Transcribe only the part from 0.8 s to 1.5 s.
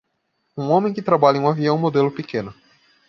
que trabalha em um